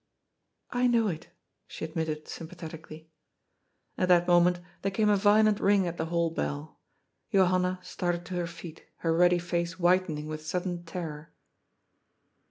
[0.73, 1.29] ^^ I know it,"
[1.67, 3.11] she admitted sympathetically.
[3.99, 6.79] At that moment there came a violent ring at the hall bell.
[7.31, 11.31] Johanna started to her feet, her ruddy face whitening with sudden terror.